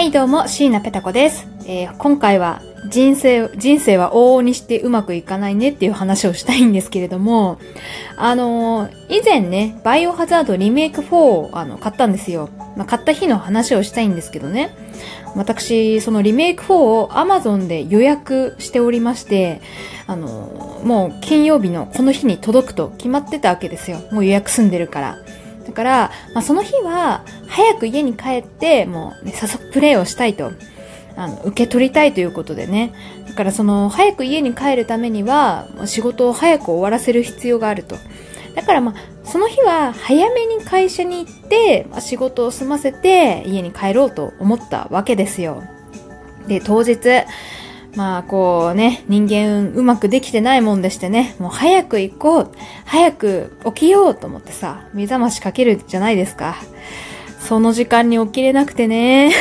[0.00, 1.46] はいどうも、椎名ペタ子です。
[1.66, 7.58] えー今回は人生、人生は往々にしてうまくいかないねっていう話をしたいんですけれども、
[8.16, 12.48] あのー以前ね、バイオハザードリメイク4をあの買ったんですよ。
[12.78, 14.74] まあ、買った日の話をしたいんですけどね。
[15.36, 19.60] 私、そのリメイク4を Amazon で予約しておりまして、
[20.06, 23.98] あのーもう金曜日のこの日に届くと決まってたわけですよ。
[24.12, 25.18] もう予約済んでるから。
[25.66, 30.52] だから、まあ、その日は、早く家に帰って、もう、ね、早速プレイをしたいと。
[31.16, 32.92] あの、受け取りたいということでね。
[33.28, 37.96] だからその、早く家に帰るためには、仕事を早く終わらせる必要があると。
[38.54, 45.62] だからまあ、その日は早めに会社に行って、まあ、仕事を済ませて家に帰ろうと思ったわけですよ。
[46.48, 46.98] で、当日、
[47.96, 52.52] まあこうね、人間うまくできてないもんでしてね、もう早く行こう、
[52.84, 56.56] 早く起きようと思ってさ、目覚ましかけるじゃないですか。
[57.40, 59.32] その時間に起きれなくてね。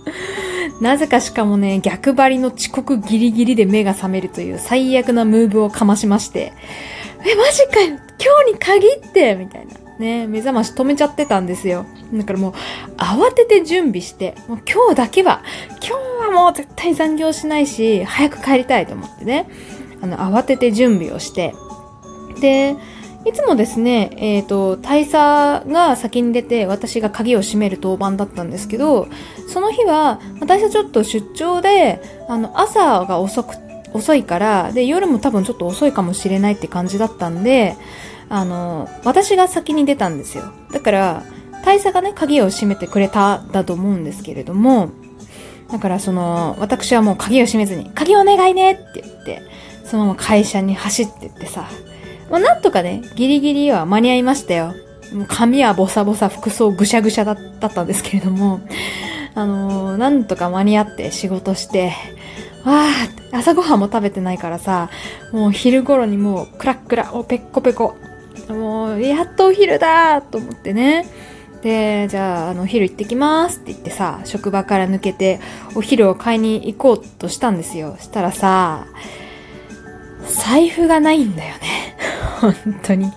[0.80, 6.52] なぜかしかもね、逆張りの遅刻ギリギリで目が覚めるという最悪なムーブをかましまして、
[7.24, 9.85] え、マジかよ今日に限ってみたいな。
[9.98, 11.86] ね、目覚まし止めちゃってたんですよ。
[12.12, 12.52] だからもう、
[12.96, 15.42] 慌てて準備して、もう今日だけは、
[15.82, 19.48] 今日はもう絶対残業しないし、早く帰りたいと思ってね、
[20.02, 21.54] あの、慌てて準備をして、
[22.40, 22.76] で、
[23.26, 29.08] いつもですね、えっ、と、大佐が先に出て、私が鍵を閉める当番だったんですけど、
[29.48, 33.56] その日は、大佐ちょっと出張で、あの、朝が遅く、
[33.94, 37.76] 遅いから、で、夜も多分ちょっと遅いかもしれないって感じだったんで、
[38.28, 40.44] あの、私が先に出たんですよ。
[40.72, 41.22] だから、
[41.64, 44.90] 大佐がね、鍵を閉めてくれた、だと思うんですけれども、
[45.70, 49.42] だからその、私はもう鍵を閉めずに、鍵お願いねって言って、
[49.84, 51.68] そのまま会社に走ってってさ、
[52.30, 54.74] まあ、なんとかね、ギリギリは間に合いましたよ。
[55.12, 58.60] もう髪はボサボサ、服装ぐしゃぐしゃだったんですけれども、
[59.34, 61.92] あのーなんとか間に合って仕事して、
[62.64, 62.84] わ
[63.32, 64.90] あ、朝ごはんも食べてないからさ、
[65.32, 67.94] もう昼頃にもうクラックラ、おペッコペコ。
[68.48, 71.06] もう、やっとお昼だと思ってね。
[71.62, 75.40] で、じゃあ、あの、お昼行ってきますって言ってさ、職場から抜けて、
[75.74, 77.96] お昼を買いに行こうとしたんですよ。
[77.98, 78.86] したらさ、
[80.44, 81.96] 財布がないんだよね。
[82.40, 83.12] 本当に。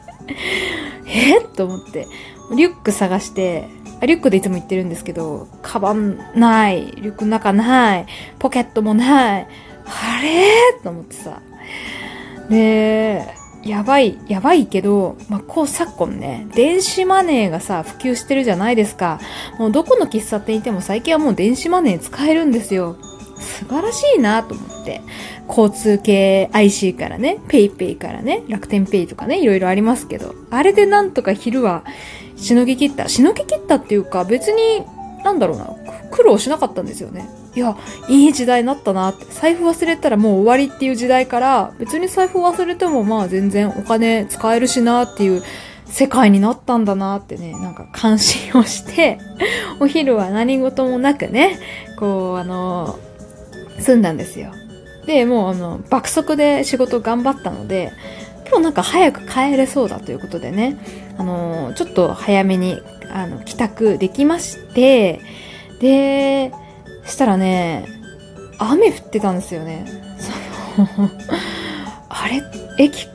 [1.06, 2.08] えと思って。
[2.56, 3.68] リュック探して、
[4.02, 8.06] リュックでいつも行ってるんですけど、カバンない、リュックの中ない、
[8.40, 9.48] ポケットもない、
[9.86, 11.42] あれと思ってさ。
[12.50, 13.28] で、
[13.64, 19.20] やばい、やばいけど、まあ、こう昨今ね、電子マネーがさ、普及してるじゃないですか。
[19.58, 22.96] もうどこの喫茶店行っても最近はもう電子マネー使えるんですよ。
[23.38, 25.02] 素晴らしいなと思って。
[25.50, 31.84] 交通系 IC からね、 PayPay からね、楽天ペイとかね、いろいろありますけど、あれでなんとか昼は
[32.38, 33.10] しのぎ切った。
[33.10, 34.84] しのぎ切ったっていうか、別に、
[35.24, 35.76] なんだろうな、
[36.12, 37.28] 苦労しなかったんですよね。
[37.56, 37.76] いや、
[38.08, 39.26] いい時代になったなって。
[39.26, 45.44] 財布忘れたらもう終わりっていう時代から、別に財布忘れてもまあ全然お金使えるしなっていう
[45.86, 49.18] 世界になったんだなってね、なんか感心をして、
[49.80, 51.60] お昼は何事もなくね、
[51.98, 53.00] こう、あの、
[53.80, 54.52] 済んだんですよ。
[55.06, 57.92] で、もうあの、爆速で仕事頑張ったので、
[58.48, 60.78] 今日なんか早く帰れそうだということでね、
[61.18, 62.82] あの、ちょっと早めに、
[63.12, 65.20] あの、帰宅できまして、
[65.80, 66.52] で、
[67.10, 67.86] したらね、
[68.58, 69.86] 雨降ってたんですよね。
[70.76, 71.10] その、
[72.10, 72.42] あれ？
[72.78, 73.08] 駅、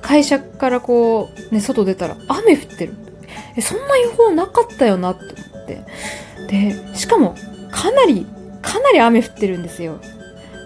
[0.00, 2.94] 会社からこう、ね、外出たら雨降ってる。
[3.56, 5.82] え、そんな予報なかったよなって思って。
[6.48, 7.34] で、しかも、
[7.70, 8.26] かなり、
[8.62, 9.98] かなり雨降ってるんですよ。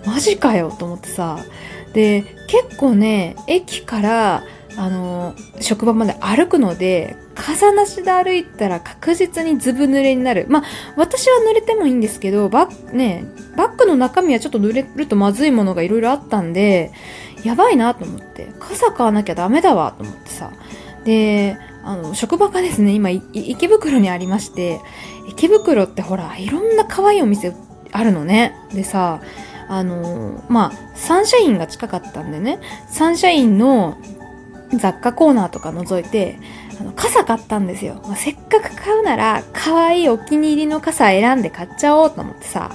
[0.05, 1.39] マジかよと思ってさ。
[1.93, 4.45] で、結構ね、駅から、
[4.81, 10.47] あの、職場まで歩くので、傘なしで歩いたら確実にずぶ濡れになる。
[10.49, 10.63] まあ、
[10.97, 13.27] 私は濡れてもいいんですけど、バッ、ね、
[13.59, 16.93] バッグの中身はちょっと濡れるとまずいものがいろいろあったんで、
[17.45, 20.51] やばいなと思って、傘買わなきゃダメだわと思ってさ。
[21.05, 24.81] で、あの、職場がですね、今、池袋にありまして、
[25.29, 27.53] 池袋ってほら、いろんな可愛いお店
[27.93, 28.55] あるのね。
[28.73, 29.21] でさ、
[29.69, 33.99] あの、まあ、サンシャインが近かったんでね、サンシャインの
[34.79, 36.39] 雑貨コーナーとか覗いて、
[36.81, 38.01] あの傘買ったんですよ。
[38.07, 42.71] まあせっかく買うなら、可愛いお気に入りの傘選んで買っちゃおうと思ってさ、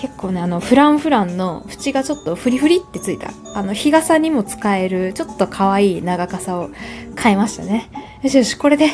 [0.00, 6.70] 結構ね、あの、フランフランの縁がちょっとフリフリってついた、あの、日傘にも使える、ちょっと可愛い長傘を
[7.16, 7.88] 買いましたね。
[8.22, 8.88] よしよし、これで、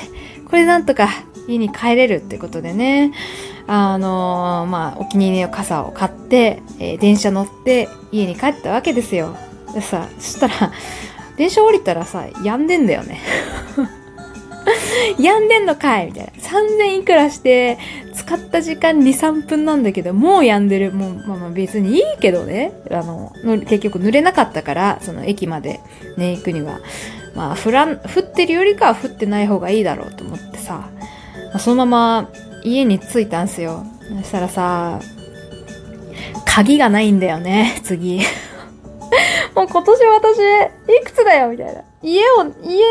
[0.47, 1.09] これでなんとか
[1.47, 3.13] 家に帰れるってことでね、
[3.67, 9.37] あのーまあ、お気に入りの傘を買って、えー電車乗って家に帰ったわけですよ。
[9.75, 10.73] でさ、そしたら、
[11.37, 13.21] 電車降りたらさ、やんでんだよね。
[15.19, 16.33] やんでんのかいみたいな。
[16.33, 17.79] 3000いくらして
[18.15, 20.93] 使った時間2、3分なんだけど、もうやんでる。
[20.93, 22.73] もう、まあまあ別にいいけどね。
[22.91, 23.33] あの、
[23.67, 25.81] 結局濡れなかったから、その駅まで
[26.17, 26.81] ね、行くには。
[27.35, 30.89] まあ、降らん、降ってるよりかは降ってない方がいいだろうと思ってさ、
[31.53, 32.31] まあ、そのまま
[32.63, 33.85] 家に着いたんすよ。
[34.21, 35.01] そしたらさ、
[36.47, 38.21] 鍵がないんだよね、次。
[39.57, 40.39] もう今年私、
[41.01, 41.83] いくつだよみたいな。
[42.03, 42.85] 家を、家、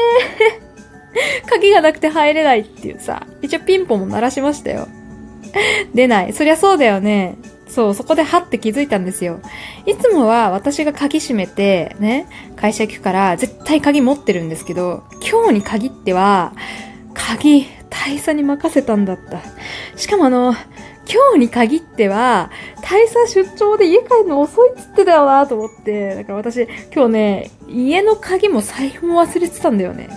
[1.50, 4.88] 鍵がなくて入れないっていうさ、一応ピンポンも鳴らしましたよ。
[5.94, 6.34] 出ない。
[6.34, 7.36] そりゃそうだよね。
[7.68, 9.40] そう、そこではって気づいたんですよ。
[9.86, 16.54] いつもは私が鍵閉めて、ね、会社行くから絶対鍵持ってるんですけど、今日に限っては、
[17.14, 19.42] 鍵、大佐に任せたんだった。
[19.98, 20.56] しかもあの、
[21.12, 22.50] 今日に限っては、
[22.82, 30.10] 大佐出張で家帰るの遅いっつってたよなと思って、だから私、今日ね、家の鍵も財布も忘れてたんだよね。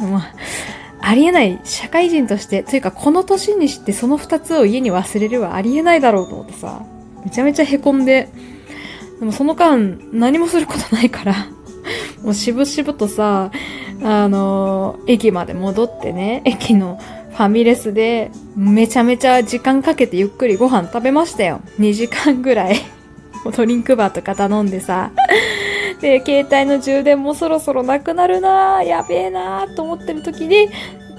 [0.00, 0.34] まあ、
[1.00, 1.60] ありえない。
[1.64, 6.82] 社会人として、というかこの年にしてその二つを家に忘れるはありえないだろうと思ってさ、
[7.24, 8.28] めちゃめちゃ凹んで、
[9.20, 11.34] でもその間何もすることないから
[12.22, 13.50] もうしぶしぶとさ、
[14.02, 16.98] あのー、駅まで戻ってね、駅の
[17.36, 21.60] ファミレスでめちゃめちゃ時間かけてゆっくりご飯食べましたよ。
[21.78, 22.76] 2時間ぐらい
[23.54, 25.10] ドリンクバーとか頼んでさ。
[26.00, 30.70] で、携帯の充電もそろそろなくなるなやべえなと思ってる時に、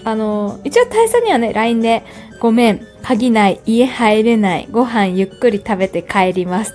[0.03, 2.03] あの、一応大佐にはね、LINE で、
[2.39, 6.73] ごめん、鍵ない、家入れない、ご飯ゆっくり食べて帰ります。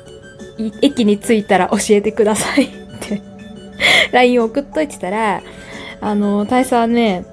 [0.83, 2.69] 駅に着いたら教えてくださいっ
[3.01, 3.23] て
[4.13, 5.43] LINE 送っといてたら、
[6.01, 7.25] あの、大佐はね、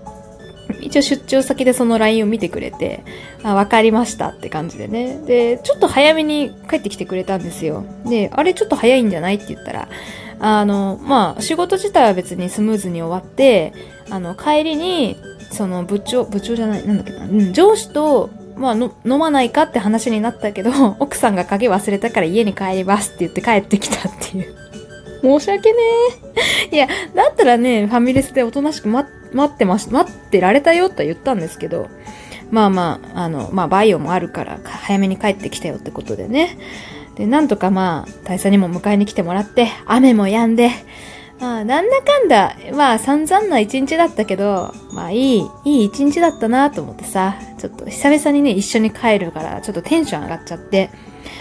[0.89, 3.03] 一応出張先でその LINE を見てくれて、
[3.43, 5.19] あ、わかりましたって感じでね。
[5.19, 7.85] で、ちょっと早めに帰ってきてくれたんですよ。
[8.05, 9.87] で、あれちょっと早いんじゃないって言ったら、
[10.39, 13.71] あの、まあ、仕事自体は別にスムーズに終わって、
[14.09, 15.15] あの、帰りに、
[15.51, 24.55] その部長、部長じゃない、なんだっけな、うん、上司と、まあ、の、飲まないかって話になったけど、 奥さんが鍵忘れたから家に帰りますって言って帰ってきたっていう。
[25.21, 25.77] 申し訳ね
[26.71, 26.75] え。
[26.75, 31.89] いや、だったらね、ファミレスでおとなしく待って待ってまし、待ってられたよとは言ったんですけど、
[32.51, 36.57] まあまあ、あの、まあバイオもあるから、早めに帰ってきたよってことでね。
[37.15, 40.71] で、なんとかまあ、大佐にも迎えに来てもらって、雨も止んで、
[41.39, 50.89] まあ、なんだかんだ、まあ、散々な一日だったけど、まあ、いい、いい一日だったなと思ってさ、ちょっと久々にね、一緒に帰るから、ちょっとテンション上がっちゃって、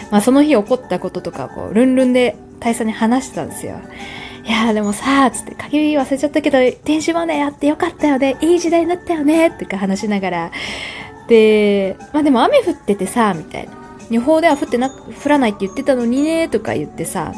[0.09, 3.79] まあ、その日起こったこととか、こう、ルンルンで大佐に話してたんですよ。
[4.49, 10.51] いやーでもさ、つって、鍵忘れちゃったけど、電子マネーやってよかったよね、いい時代になったよね、ってか話しながら、
[11.27, 13.73] で、まあでも雨降っててさ、みたいな。
[14.09, 17.31] 予報では降ってな、降らないって言ってたのにね、とか言ってさ、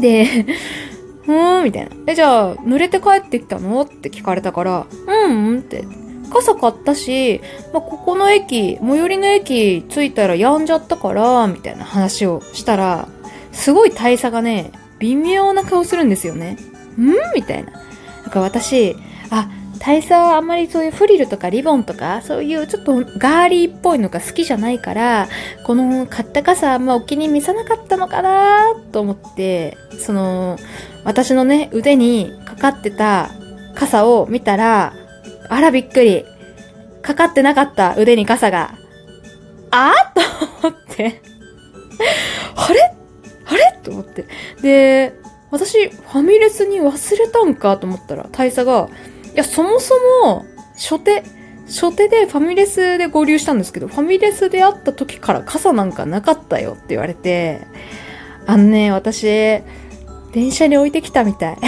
[0.00, 0.24] で、
[1.26, 1.90] ふーん、みたいな。
[2.06, 3.82] え、じゃあ、濡れて帰ってきたの？
[3.82, 5.84] って聞かれたから、うんうんって。
[6.32, 7.42] 傘買ったし、
[7.74, 13.08] まあ、ここの駅、最寄りの駅着いたらやんじゃったから、みたいな話をしたら、
[13.52, 14.70] すごい大差がね、
[15.00, 16.56] 微妙な顔するんですよね。
[16.98, 17.12] ん？
[17.34, 17.72] みたいな。
[17.72, 17.78] な
[18.28, 18.94] んか私、
[19.30, 19.48] あ、
[19.78, 25.28] 大佐はあんまりそういうフリルとかリボンとか、そういうちょっとガーリーっぽいのが好きじゃないから、
[25.66, 30.58] この買った傘あんまお気に召さなかったのかなと思って、その、
[31.04, 33.30] 私のね、腕にかかってた
[33.74, 34.92] 傘を見たら、
[35.48, 36.24] あらびっくり。
[37.02, 38.74] かかってなかった腕に傘が。
[39.70, 41.22] あと思って。
[42.54, 42.94] あれ？
[43.50, 43.78] あれ？
[43.82, 44.26] と思って。
[44.62, 45.14] で、
[45.50, 48.88] 私、ファミレスに忘れたんかと思ったら、大佐が、
[49.34, 51.22] いや、そもそも、初手、
[51.66, 57.60] 初手でファミレスで合流したんですけど、ファミレスで会った時から傘なんかなかったよって言われて、
[58.46, 59.26] あのね、私、
[60.32, 61.58] 電車に置いてきたみたい。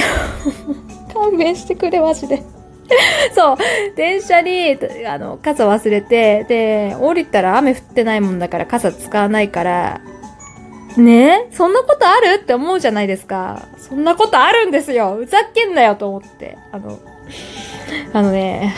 [1.12, 2.42] 勘弁してくれ、マジで。
[3.34, 3.56] そう、
[3.96, 10.00] 電車に、あの、傘忘れて、で、降りたら雨降ってないもんだから傘使わないから、
[11.00, 11.46] ね？
[11.50, 12.40] えそんなことある？
[12.42, 13.68] って思うじゃないですか。
[13.78, 15.16] そんなことあるんですよ。
[15.16, 16.58] ふざけんなよと思って。
[16.72, 16.98] あの、
[18.12, 18.74] あのね、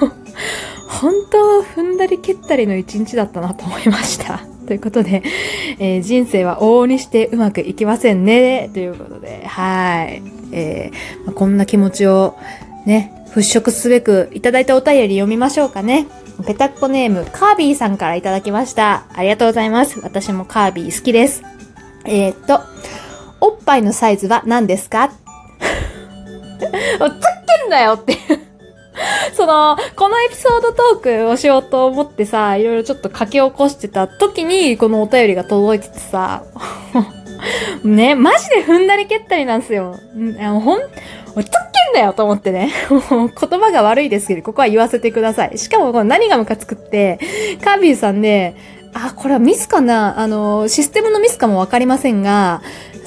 [0.88, 4.40] 本当踏んだり蹴ったりの一日だったなと思いました。
[4.66, 5.22] ということで、
[5.78, 8.70] えー、人生は往々にしてうまくいきませんね。
[8.72, 10.22] ということで、はい。
[10.52, 12.36] えーまあ、こんな気持ちを
[12.86, 16.06] ね、払拭すべくいただいたお便り読みましょうかね。
[16.46, 19.04] ペタッコネーム、カービィさんからいただきました。
[19.14, 20.00] ありがとうございます。
[20.02, 21.42] 私もカービィ好きです。
[22.04, 22.60] えー、っと、
[23.40, 25.10] おっぱいのサイズは何ですか？
[26.60, 26.68] つっ
[27.62, 28.16] けんなよって
[29.34, 36.44] その、このエピソードトークをしようと思ってさ、いろいろちょっと書き起こしてた時に、このお便りが届いててさ、
[37.82, 39.96] ね、マジで踏んだり蹴ったりなんすよ。
[40.16, 40.86] ん、ほん、つっ
[41.34, 42.70] けんなよと思ってね。
[42.90, 43.28] 言
[43.60, 45.58] 葉が悪いですけど、ここは言わせてください。
[45.58, 47.18] しかも、この何がムカつくって、
[47.64, 48.54] カービィさんね、
[48.94, 50.18] あ、これはミスかな？
[50.18, 52.62] あの、システムのミスかもわかりませんが、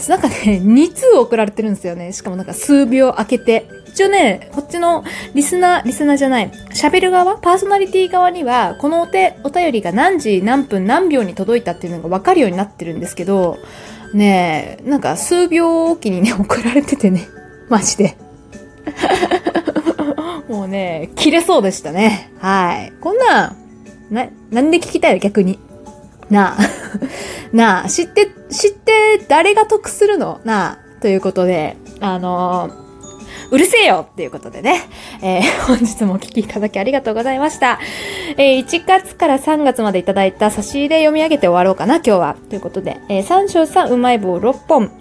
[0.10, 2.12] なんかね、2通送られてるんですよね。
[2.12, 3.68] しかもなんか数秒空けて。
[3.88, 13.58] 一応ね、こっちのリスナー、リスナーじゃない、喋る側パーソナリティ側には、このお手、お便りが何時何分何秒に届いたっていうのがわかるようになってるんですけど、
[14.13, 17.25] ねえ、なんか数秒おきにね、 送られててね。
[17.70, 18.18] マジで。
[20.50, 22.32] もうね、切れそうでしたね。
[22.39, 22.92] はい。
[23.00, 23.56] こんな、
[24.10, 25.20] な、なんで聞きたいの？
[25.20, 25.58] 逆に。
[26.29, 26.58] なあ。
[27.53, 30.39] なあ、知って、知って誰が得するの？
[30.44, 31.01] なあ。
[31.01, 32.86] ということで、あのー
[33.51, 34.82] うるせえよっていうことでね、
[35.22, 37.79] えー、 本日もお聞きいただきありがとうございました。
[38.38, 42.36] えー、1月から3月までいただいた差し入れ読み上げて終わろうかな、今日は。
[42.50, 44.91] ということで、えー、三章さん、うまい棒6本、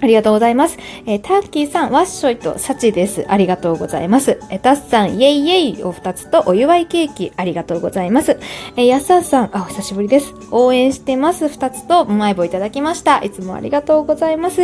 [0.00, 0.78] ありがとうございます。
[1.06, 3.24] えー、タッキーさん、ワッショイとサチです。
[3.28, 4.38] ありがとうございます。
[4.50, 8.38] えー、タスさん、イェイイェイお二つとお祝いケーキ、ありがとうございます。
[8.76, 10.34] えー、ヤッサさん、あ、お久しぶりです。
[10.50, 11.48] 応援してます。
[11.48, 13.22] 二つと、うまい棒いただきました。
[13.22, 14.60] いつもありがとうございます。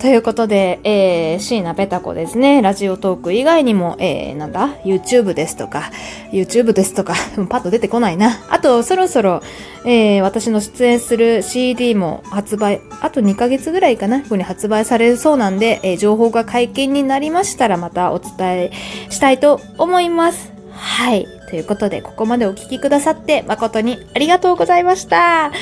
[0.00, 2.62] ということで、えー、椎名ペタ子ですね。
[2.62, 5.90] ラジオトーク以外にも、えー、なんだ ?YouTube ですとか、
[6.32, 7.12] YouTube ですとか、
[7.50, 8.38] パッと出てこないな。
[8.48, 9.42] あと、そろそろ、
[9.84, 18.70] えー、私の出演する CD も発売、あと2ヶ月ぐらいかな、ここに発売されるそうなんで、えー、情報が解禁になりましたらまたお伝え
[19.10, 20.50] したいと思います。
[20.72, 21.26] はい。
[21.50, 25.52] ということで、ここまでお聞きくださって誠にありがとうございました。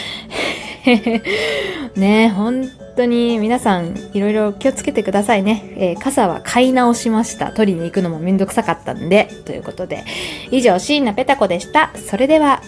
[1.97, 5.75] ねえ、本当に皆さんいろいろ気をつけてくださいね。
[5.77, 7.53] えー、傘は買い直しました。
[7.53, 9.29] 取りに行くのもめんどくさかったんで。
[9.45, 10.05] ということで、
[10.51, 11.93] 以上、椎名ペタ子でした。
[11.95, 12.61] それでは、